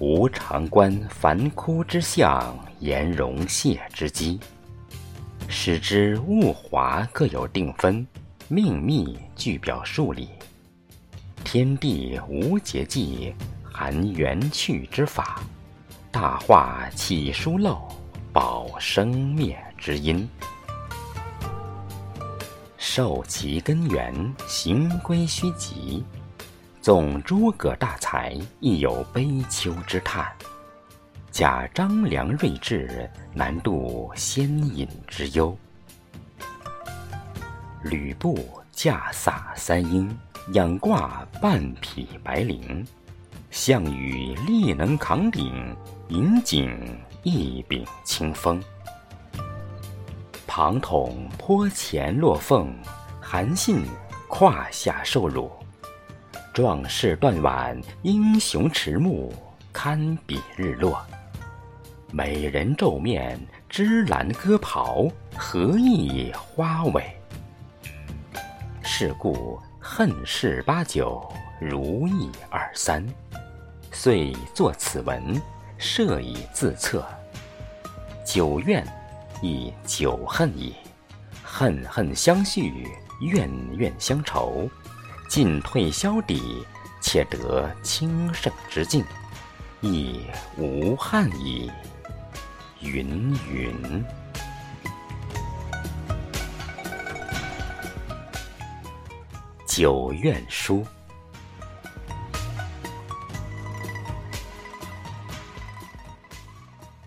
[0.00, 4.40] 无常观凡枯之象，言容谢之机。
[5.46, 8.06] 使之物华各有定分，
[8.48, 10.30] 命密具表数理。
[11.44, 15.42] 天地无节纪，含元去之法。
[16.10, 17.86] 大化起疏漏，
[18.32, 20.26] 保生灭之因。
[22.78, 26.02] 受其根源，行归虚极。
[26.82, 30.24] 纵诸葛大才，亦有悲秋之叹；
[31.30, 35.54] 假张良睿智，难度先隐之忧。
[37.82, 40.18] 吕布驾洒三英，
[40.54, 42.82] 仰挂半匹白绫；
[43.50, 45.76] 项羽力能扛鼎，
[46.08, 48.58] 引颈一柄清风。
[50.46, 52.74] 庞统坡前落凤，
[53.20, 53.84] 韩信
[54.28, 55.52] 胯下受辱。
[56.60, 59.32] 壮士断腕，英雄迟暮，
[59.72, 61.02] 堪比日落。
[62.12, 67.16] 美人皱面，芝兰鸽袍，何意花尾？
[68.82, 71.26] 是故恨事八九，
[71.58, 73.02] 如意二三。
[73.90, 75.40] 遂作此文，
[75.78, 77.02] 设以自测。
[78.22, 78.86] 九怨，
[79.40, 80.74] 亦九恨也。
[81.42, 82.86] 恨恨相续，
[83.22, 84.68] 怨怨相仇。
[85.30, 86.66] 进退消底，
[87.00, 89.04] 且得清盛之境，
[89.80, 90.22] 亦
[90.58, 91.70] 无憾矣。
[92.80, 94.04] 云云。
[99.68, 100.84] 九愿书。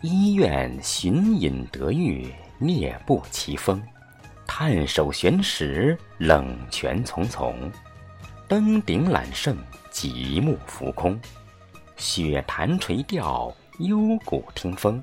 [0.00, 3.82] 一愿寻隐得玉，灭不其锋；
[4.46, 7.52] 探手悬石，冷泉淙淙。
[8.52, 9.56] 登顶揽胜，
[9.90, 11.18] 极目浮空；
[11.96, 15.02] 雪潭垂钓，幽谷听风。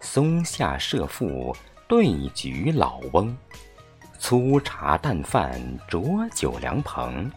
[0.00, 1.56] 松下设腹，
[1.86, 3.36] 对局老翁。
[4.18, 7.30] 粗茶淡饭，浊酒凉棚。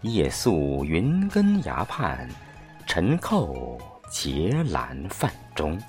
[0.00, 2.28] 夜宿云根崖畔，
[2.84, 3.78] 晨叩
[4.10, 5.80] 结兰饭中。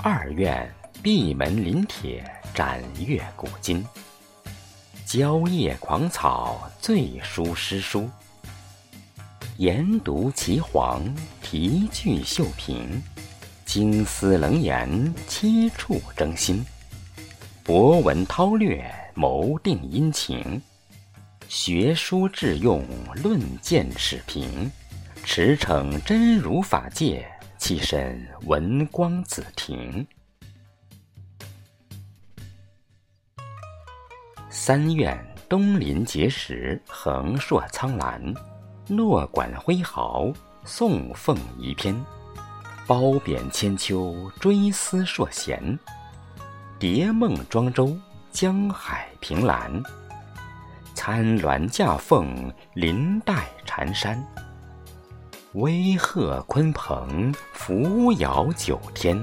[0.00, 0.72] 二愿
[1.02, 3.84] 闭门临帖，展阅古今。
[5.04, 8.08] 蕉叶狂草，醉书诗书。
[9.56, 11.02] 研读岐黄，
[11.42, 13.02] 题句秀平。
[13.64, 16.64] 经思冷眼，七处争心。
[17.64, 20.62] 博闻韬略，谋定阴晴。
[21.48, 22.84] 学书致用，
[23.16, 24.70] 论剑始平。
[25.24, 27.28] 驰骋真如法界。
[27.68, 30.06] 栖身文光子庭，
[34.48, 38.34] 三愿东临碣石，横槊苍兰；
[38.86, 40.32] 诺管挥毫，
[40.64, 41.94] 送凤仪篇；
[42.86, 45.60] 褒贬千秋，追思朔弦；
[46.78, 47.94] 蝶梦庄周，
[48.32, 49.70] 江海凭栏；
[50.94, 54.18] 参鸾驾凤，林带缠山。
[55.54, 59.18] 威鹤鲲鹏，扶摇九天；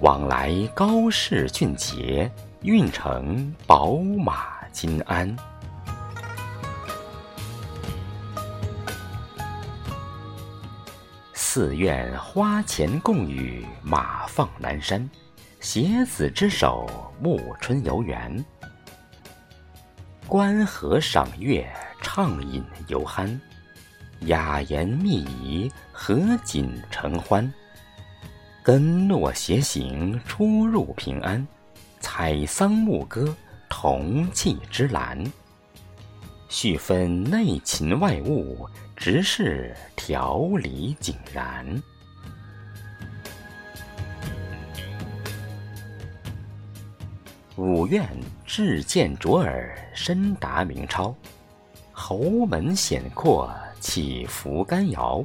[0.00, 2.30] 往来高士俊杰，
[2.60, 5.36] 运城宝马金鞍。
[11.34, 15.04] 寺院花前共语，马放南山；
[15.58, 16.88] 携子之手，
[17.20, 18.42] 暮春游园。
[20.28, 21.68] 观河赏月，
[22.00, 23.36] 畅饮游酣。
[24.26, 27.50] 雅言密仪，合锦承欢；
[28.62, 31.46] 根诺携行，出入平安。
[32.00, 33.34] 采桑牧歌，
[33.68, 35.24] 同气之兰。
[36.48, 41.82] 续分内勤外务，直是条理井然。
[47.56, 48.06] 五愿
[48.44, 51.14] 志见卓尔，深达明超。
[51.92, 53.54] 侯门显阔。
[53.82, 55.24] 起伏干摇，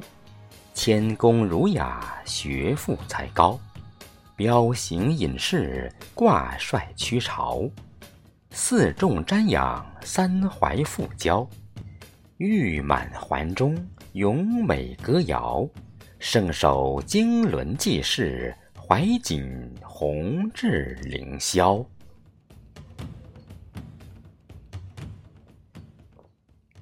[0.74, 3.56] 谦恭儒雅，学富才高，
[4.34, 7.70] 彪形隐士，挂帅驱朝，
[8.50, 11.48] 四众瞻仰，三怀复交，
[12.38, 13.78] 玉满环中，
[14.14, 15.64] 咏美歌谣，
[16.18, 21.86] 圣手经纶济世，怀瑾宏志凌霄。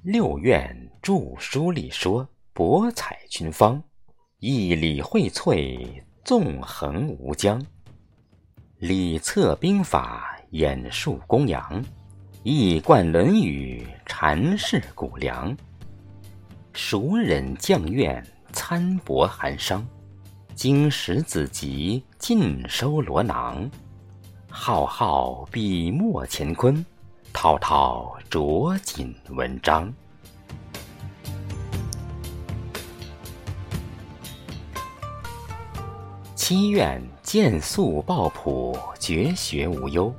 [0.07, 0.89] 六院。
[1.03, 3.83] 著书立说，博采群芳；
[4.39, 5.85] 义理荟萃，
[6.25, 7.61] 纵横无疆。
[8.79, 11.83] 礼策兵法，演述公羊；
[12.45, 15.57] 一贯《论语》阐释谷梁。
[16.73, 19.85] 孰忍将怨，参薄寒商？
[20.55, 23.69] 经史子集，尽收罗囊。
[24.49, 26.87] 浩浩笔墨乾坤，
[27.37, 29.93] 滔滔着锦文章。
[36.35, 40.11] 七愿见素抱朴，绝学无忧；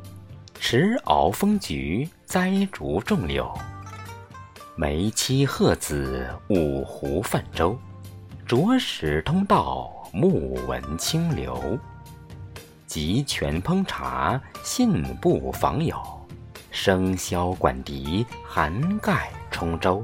[0.60, 3.52] 持鳌风菊，栽竹种柳。
[4.76, 7.76] 梅妻鹤子，五湖泛舟。
[8.46, 11.80] 着使通道，目闻清流。
[12.86, 15.98] 集权烹茶，信步访友；
[16.80, 20.04] 笙箫管笛，涵盖冲洲。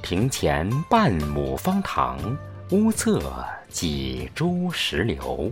[0.00, 2.16] 庭前半亩方塘，
[2.70, 5.50] 屋侧几株石榴。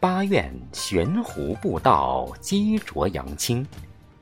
[0.00, 3.64] 八院悬壶布道，积浊扬清；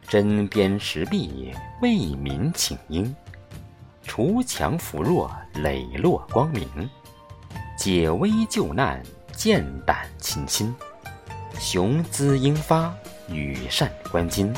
[0.06, 1.50] 针砭时弊，
[1.80, 3.12] 为民请缨。
[4.06, 6.66] 锄强扶弱，磊落光明；
[7.76, 9.02] 解危救难，
[9.32, 10.74] 剑胆勤心；
[11.58, 12.92] 雄姿英发，
[13.28, 14.52] 羽扇纶巾；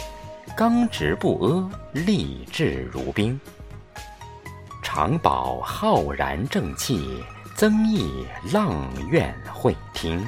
[0.56, 3.38] 刚直不阿，立志如冰；
[4.82, 7.22] 常保浩然正气，
[7.54, 10.24] 增益阆苑会厅。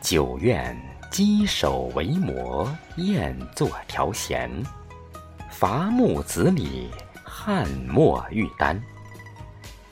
[0.00, 0.74] 九愿
[1.10, 4.48] 稽首为摩，宴坐调弦；
[5.60, 6.88] 伐木子李，
[7.24, 8.80] 翰墨玉丹。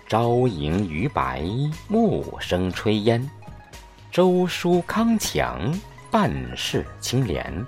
[0.06, 1.44] 朝迎余白，
[1.88, 3.28] 暮生炊烟。
[4.12, 5.76] 周书康强，
[6.08, 7.66] 半世清廉。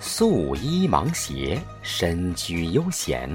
[0.00, 3.30] 素衣芒鞋，身居悠闲。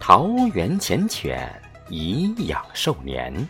[0.00, 1.46] 桃源缱绻，
[1.90, 3.46] 颐养寿年。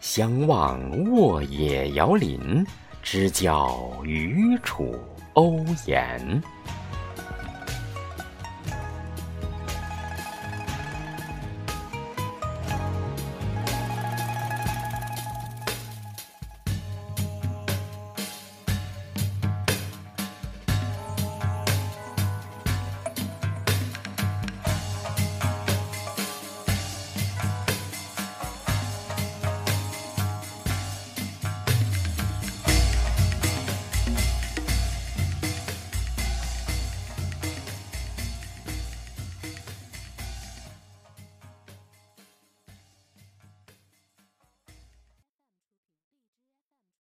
[0.00, 0.80] 相望
[1.12, 2.66] 沃野遥林，
[3.04, 4.98] 知交与楚
[5.34, 6.42] 欧颜。